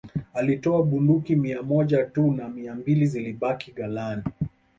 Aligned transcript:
Alitoa 0.33 0.83
bunduki 0.83 1.35
mia 1.35 1.63
moja 1.63 2.05
tu 2.05 2.31
na 2.31 2.49
mia 2.49 2.75
mbili 2.75 3.07
zilibaki 3.07 3.71
ghalani 3.71 4.23